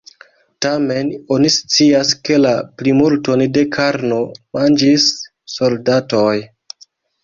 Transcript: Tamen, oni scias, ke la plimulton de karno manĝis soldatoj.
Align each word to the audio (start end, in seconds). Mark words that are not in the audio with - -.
Tamen, 0.65 1.11
oni 1.35 1.51
scias, 1.57 2.15
ke 2.29 2.41
la 2.47 2.55
plimulton 2.81 3.47
de 3.61 3.67
karno 3.79 4.21
manĝis 4.61 5.11
soldatoj. 5.61 6.39